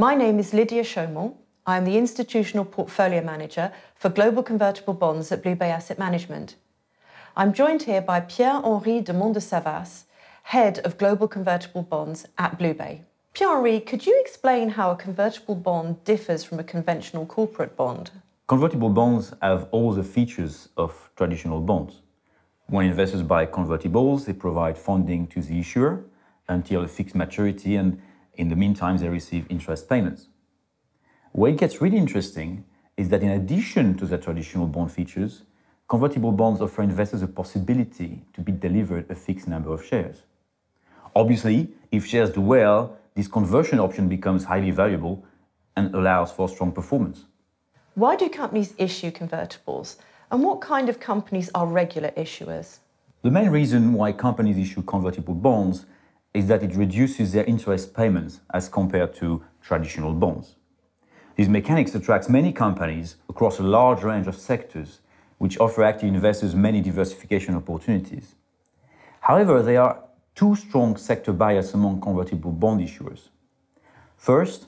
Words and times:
My 0.00 0.14
name 0.14 0.38
is 0.38 0.54
Lydia 0.54 0.82
Chaumont. 0.82 1.34
I 1.66 1.76
am 1.76 1.84
the 1.84 1.98
Institutional 1.98 2.64
Portfolio 2.64 3.22
Manager 3.22 3.70
for 3.94 4.08
Global 4.08 4.42
Convertible 4.42 4.94
Bonds 4.94 5.30
at 5.30 5.42
BlueBay 5.42 5.68
Asset 5.68 5.98
Management. 5.98 6.54
I'm 7.36 7.52
joined 7.52 7.82
here 7.82 8.00
by 8.00 8.20
Pierre-Henri 8.20 9.02
de 9.02 9.12
Monts 9.12 9.34
de 9.34 9.40
Savasse, 9.40 10.04
Head 10.44 10.78
of 10.86 10.96
Global 10.96 11.28
Convertible 11.28 11.82
Bonds 11.82 12.26
at 12.38 12.58
BlueBay. 12.58 13.00
Pierre-Henri, 13.34 13.78
could 13.80 14.06
you 14.06 14.18
explain 14.18 14.70
how 14.70 14.90
a 14.90 14.96
convertible 14.96 15.54
bond 15.54 16.02
differs 16.04 16.44
from 16.44 16.58
a 16.58 16.64
conventional 16.64 17.26
corporate 17.26 17.76
bond? 17.76 18.10
Convertible 18.46 18.88
bonds 18.88 19.34
have 19.42 19.68
all 19.70 19.92
the 19.92 20.02
features 20.02 20.70
of 20.78 21.10
traditional 21.14 21.60
bonds. 21.60 22.00
When 22.68 22.86
investors 22.86 23.22
buy 23.22 23.44
convertibles, 23.44 24.24
they 24.24 24.32
provide 24.32 24.78
funding 24.78 25.26
to 25.26 25.42
the 25.42 25.60
issuer 25.60 26.06
until 26.48 26.84
a 26.84 26.88
fixed 26.88 27.14
maturity, 27.14 27.76
and 27.76 28.00
in 28.40 28.48
the 28.48 28.56
meantime, 28.56 28.96
they 28.96 29.08
receive 29.08 29.46
interest 29.50 29.86
payments. 29.86 30.28
Where 31.32 31.52
it 31.52 31.58
gets 31.58 31.82
really 31.82 31.98
interesting 31.98 32.64
is 32.96 33.10
that 33.10 33.22
in 33.22 33.28
addition 33.28 33.96
to 33.98 34.06
the 34.06 34.16
traditional 34.16 34.66
bond 34.66 34.90
features, 34.90 35.42
convertible 35.88 36.32
bonds 36.32 36.62
offer 36.62 36.82
investors 36.82 37.22
a 37.22 37.28
possibility 37.28 38.24
to 38.32 38.40
be 38.40 38.52
delivered 38.52 39.10
a 39.10 39.14
fixed 39.14 39.46
number 39.46 39.72
of 39.74 39.84
shares. 39.84 40.22
Obviously, 41.14 41.68
if 41.92 42.06
shares 42.06 42.30
do 42.30 42.40
well, 42.40 42.96
this 43.14 43.28
conversion 43.28 43.78
option 43.78 44.08
becomes 44.08 44.44
highly 44.44 44.70
valuable 44.70 45.22
and 45.76 45.94
allows 45.94 46.32
for 46.32 46.48
strong 46.48 46.72
performance. 46.72 47.26
Why 47.94 48.16
do 48.16 48.28
companies 48.30 48.72
issue 48.78 49.10
convertibles? 49.10 49.96
And 50.30 50.42
what 50.42 50.62
kind 50.62 50.88
of 50.88 50.98
companies 50.98 51.50
are 51.54 51.66
regular 51.66 52.10
issuers? 52.12 52.78
The 53.22 53.30
main 53.30 53.50
reason 53.50 53.92
why 53.92 54.12
companies 54.12 54.56
issue 54.56 54.82
convertible 54.82 55.34
bonds 55.34 55.84
is 56.32 56.46
that 56.46 56.62
it 56.62 56.74
reduces 56.74 57.32
their 57.32 57.44
interest 57.44 57.94
payments 57.94 58.40
as 58.52 58.68
compared 58.68 59.14
to 59.14 59.42
traditional 59.60 60.12
bonds. 60.12 60.56
These 61.36 61.48
mechanics 61.48 61.94
attracts 61.94 62.28
many 62.28 62.52
companies 62.52 63.16
across 63.28 63.58
a 63.58 63.62
large 63.62 64.02
range 64.02 64.26
of 64.26 64.36
sectors, 64.36 65.00
which 65.38 65.58
offer 65.58 65.82
active 65.82 66.08
investors 66.08 66.54
many 66.54 66.80
diversification 66.80 67.54
opportunities. 67.54 68.34
However, 69.20 69.62
there 69.62 69.82
are 69.82 70.02
two 70.34 70.54
strong 70.54 70.96
sector 70.96 71.32
bias 71.32 71.74
among 71.74 72.00
convertible 72.00 72.52
bond 72.52 72.80
issuers. 72.80 73.28
First, 74.16 74.66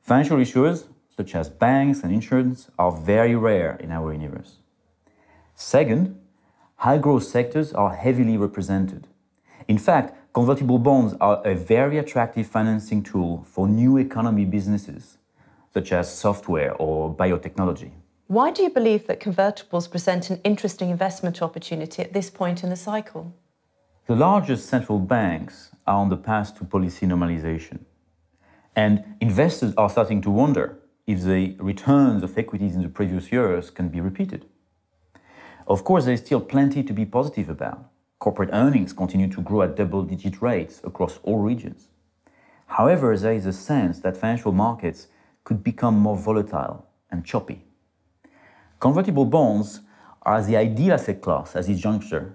financial 0.00 0.38
issuers, 0.38 0.86
such 1.16 1.34
as 1.34 1.48
banks 1.48 2.00
and 2.02 2.12
insurance, 2.12 2.70
are 2.78 2.92
very 2.92 3.36
rare 3.36 3.76
in 3.76 3.90
our 3.90 4.12
universe. 4.12 4.56
Second, 5.54 6.18
high 6.76 6.98
growth 6.98 7.24
sectors 7.24 7.72
are 7.72 7.94
heavily 7.94 8.36
represented. 8.36 9.06
In 9.68 9.78
fact, 9.78 10.14
convertible 10.36 10.78
bonds 10.78 11.14
are 11.18 11.40
a 11.46 11.54
very 11.54 11.96
attractive 11.96 12.46
financing 12.46 13.02
tool 13.02 13.42
for 13.48 13.66
new 13.66 13.96
economy 13.96 14.44
businesses, 14.44 15.16
such 15.72 15.92
as 15.92 16.14
software 16.14 16.74
or 16.74 17.14
biotechnology. 17.14 17.90
Why 18.26 18.50
do 18.50 18.62
you 18.62 18.68
believe 18.68 19.06
that 19.06 19.18
convertibles 19.18 19.90
present 19.90 20.28
an 20.28 20.38
interesting 20.44 20.90
investment 20.90 21.40
opportunity 21.40 22.02
at 22.02 22.12
this 22.12 22.28
point 22.28 22.62
in 22.62 22.68
the 22.68 22.76
cycle? 22.76 23.34
The 24.08 24.14
largest 24.14 24.68
central 24.68 24.98
banks 24.98 25.70
are 25.86 25.96
on 25.96 26.10
the 26.10 26.18
path 26.18 26.58
to 26.58 26.66
policy 26.66 27.06
normalization. 27.06 27.78
And 28.74 29.16
investors 29.22 29.72
are 29.78 29.88
starting 29.88 30.20
to 30.20 30.30
wonder 30.30 30.78
if 31.06 31.22
the 31.22 31.56
returns 31.58 32.22
of 32.22 32.36
equities 32.36 32.74
in 32.74 32.82
the 32.82 32.90
previous 32.90 33.32
years 33.32 33.70
can 33.70 33.88
be 33.88 34.02
repeated. 34.02 34.44
Of 35.66 35.82
course, 35.82 36.04
there 36.04 36.12
is 36.12 36.20
still 36.20 36.42
plenty 36.42 36.82
to 36.82 36.92
be 36.92 37.06
positive 37.06 37.48
about. 37.48 37.90
Corporate 38.26 38.50
earnings 38.52 38.92
continue 38.92 39.28
to 39.28 39.40
grow 39.40 39.62
at 39.62 39.76
double 39.76 40.02
digit 40.02 40.42
rates 40.42 40.80
across 40.82 41.20
all 41.22 41.38
regions. 41.38 41.90
However, 42.66 43.16
there 43.16 43.32
is 43.32 43.46
a 43.46 43.52
sense 43.52 44.00
that 44.00 44.16
financial 44.16 44.50
markets 44.50 45.06
could 45.44 45.62
become 45.62 45.96
more 45.96 46.16
volatile 46.16 46.88
and 47.08 47.24
choppy. 47.24 47.62
Convertible 48.80 49.26
bonds 49.26 49.82
are 50.22 50.42
the 50.42 50.56
ideal 50.56 50.94
asset 50.94 51.20
class 51.20 51.54
at 51.54 51.68
this 51.68 51.78
juncture, 51.78 52.34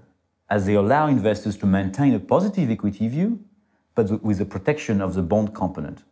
as 0.50 0.66
they 0.66 0.76
allow 0.76 1.08
investors 1.08 1.58
to 1.58 1.66
maintain 1.66 2.14
a 2.14 2.20
positive 2.20 2.72
equity 2.72 3.10
view, 3.10 3.44
but 3.94 4.24
with 4.24 4.38
the 4.38 4.46
protection 4.46 5.02
of 5.02 5.14
the 5.14 5.22
bond 5.22 5.54
component. 5.54 6.06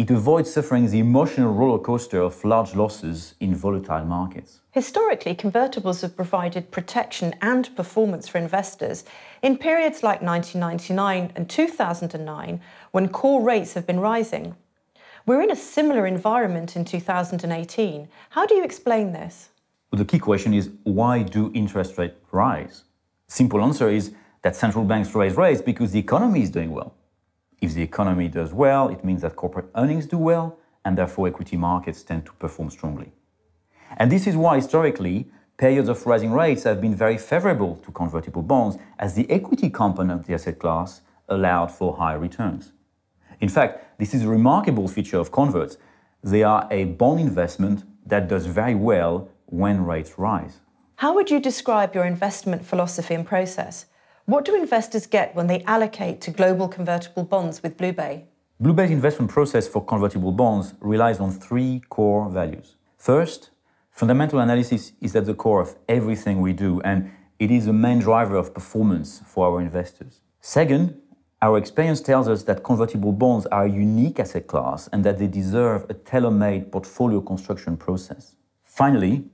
It 0.00 0.10
avoids 0.10 0.50
suffering 0.50 0.88
the 0.88 0.98
emotional 0.98 1.52
roller 1.52 1.78
coaster 1.78 2.22
of 2.22 2.42
large 2.42 2.74
losses 2.74 3.34
in 3.38 3.54
volatile 3.54 4.06
markets. 4.06 4.60
Historically, 4.70 5.34
convertibles 5.34 6.00
have 6.00 6.16
provided 6.16 6.70
protection 6.70 7.34
and 7.42 7.68
performance 7.76 8.26
for 8.26 8.38
investors 8.38 9.04
in 9.42 9.58
periods 9.58 10.02
like 10.02 10.22
1999 10.22 11.32
and 11.36 11.50
2009 11.50 12.62
when 12.92 13.08
core 13.10 13.42
rates 13.42 13.74
have 13.74 13.86
been 13.86 14.00
rising. 14.00 14.56
We're 15.26 15.42
in 15.42 15.50
a 15.50 15.54
similar 15.76 16.06
environment 16.06 16.76
in 16.76 16.86
2018. 16.86 18.08
How 18.30 18.46
do 18.46 18.54
you 18.54 18.64
explain 18.64 19.12
this? 19.12 19.50
The 19.92 20.06
key 20.06 20.18
question 20.18 20.54
is 20.54 20.70
why 20.84 21.24
do 21.24 21.52
interest 21.52 21.98
rates 21.98 22.16
rise? 22.32 22.84
Simple 23.28 23.62
answer 23.62 23.90
is 23.90 24.14
that 24.40 24.56
central 24.56 24.86
banks 24.86 25.14
raise 25.14 25.36
rates 25.36 25.60
because 25.60 25.92
the 25.92 25.98
economy 25.98 26.40
is 26.40 26.48
doing 26.48 26.70
well. 26.70 26.94
If 27.60 27.74
the 27.74 27.82
economy 27.82 28.28
does 28.28 28.52
well, 28.52 28.88
it 28.88 29.04
means 29.04 29.22
that 29.22 29.36
corporate 29.36 29.70
earnings 29.74 30.06
do 30.06 30.18
well, 30.18 30.58
and 30.84 30.96
therefore 30.96 31.28
equity 31.28 31.56
markets 31.56 32.02
tend 32.02 32.24
to 32.26 32.32
perform 32.32 32.70
strongly. 32.70 33.12
And 33.96 34.10
this 34.10 34.26
is 34.26 34.36
why 34.36 34.56
historically, 34.56 35.30
periods 35.58 35.88
of 35.88 36.06
rising 36.06 36.32
rates 36.32 36.62
have 36.64 36.80
been 36.80 36.94
very 36.94 37.18
favorable 37.18 37.76
to 37.84 37.92
convertible 37.92 38.42
bonds, 38.42 38.78
as 38.98 39.14
the 39.14 39.30
equity 39.30 39.68
component 39.68 40.20
of 40.20 40.26
the 40.26 40.34
asset 40.34 40.58
class 40.58 41.02
allowed 41.28 41.70
for 41.70 41.96
higher 41.96 42.18
returns. 42.18 42.72
In 43.40 43.48
fact, 43.48 43.98
this 43.98 44.14
is 44.14 44.22
a 44.22 44.28
remarkable 44.28 44.88
feature 44.88 45.18
of 45.18 45.30
converts. 45.30 45.76
They 46.22 46.42
are 46.42 46.66
a 46.70 46.84
bond 46.84 47.20
investment 47.20 47.84
that 48.06 48.28
does 48.28 48.46
very 48.46 48.74
well 48.74 49.28
when 49.46 49.84
rates 49.84 50.18
rise. 50.18 50.60
How 50.96 51.14
would 51.14 51.30
you 51.30 51.40
describe 51.40 51.94
your 51.94 52.04
investment 52.04 52.64
philosophy 52.64 53.14
and 53.14 53.26
process? 53.26 53.86
What 54.30 54.44
do 54.44 54.54
investors 54.54 55.08
get 55.08 55.34
when 55.34 55.48
they 55.48 55.64
allocate 55.64 56.20
to 56.20 56.30
global 56.30 56.68
convertible 56.68 57.24
bonds 57.24 57.64
with 57.64 57.76
BlueBay? 57.76 58.22
BlueBay's 58.62 58.92
investment 58.92 59.28
process 59.28 59.66
for 59.66 59.84
convertible 59.84 60.30
bonds 60.30 60.72
relies 60.78 61.18
on 61.18 61.32
three 61.32 61.82
core 61.88 62.30
values. 62.30 62.76
First, 62.96 63.50
fundamental 63.90 64.38
analysis 64.38 64.92
is 65.00 65.16
at 65.16 65.26
the 65.26 65.34
core 65.34 65.60
of 65.60 65.74
everything 65.88 66.40
we 66.40 66.52
do, 66.52 66.80
and 66.82 67.10
it 67.40 67.50
is 67.50 67.66
the 67.66 67.72
main 67.72 67.98
driver 67.98 68.36
of 68.36 68.54
performance 68.54 69.20
for 69.26 69.48
our 69.48 69.60
investors. 69.60 70.20
Second, 70.40 70.96
our 71.42 71.58
experience 71.58 72.00
tells 72.00 72.28
us 72.28 72.44
that 72.44 72.62
convertible 72.62 73.10
bonds 73.10 73.46
are 73.46 73.64
a 73.64 73.68
unique 73.68 74.20
asset 74.20 74.46
class 74.46 74.88
and 74.92 75.02
that 75.02 75.18
they 75.18 75.26
deserve 75.26 75.86
a 75.90 75.94
tailor-made 75.94 76.70
portfolio 76.70 77.20
construction 77.20 77.76
process. 77.76 78.36
Finally, 78.62 79.24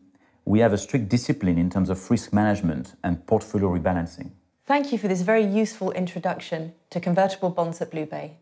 we 0.46 0.60
have 0.60 0.72
a 0.72 0.78
strict 0.78 1.10
discipline 1.10 1.58
in 1.58 1.68
terms 1.68 1.90
of 1.90 2.10
risk 2.10 2.32
management 2.32 2.94
and 3.04 3.26
portfolio 3.26 3.68
rebalancing. 3.68 4.30
Thank 4.66 4.90
you 4.90 4.98
for 4.98 5.06
this 5.06 5.22
very 5.22 5.44
useful 5.44 5.92
introduction 5.92 6.74
to 6.90 6.98
convertible 6.98 7.50
bonds 7.50 7.80
at 7.80 7.92
BlueBay. 7.92 8.32